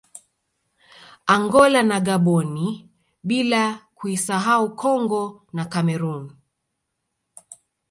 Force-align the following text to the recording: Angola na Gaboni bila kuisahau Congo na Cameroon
Angola 1.35 1.81
na 1.83 1.97
Gaboni 2.07 2.67
bila 3.29 3.63
kuisahau 3.97 4.65
Congo 4.83 5.23
na 5.55 5.63
Cameroon 5.73 6.23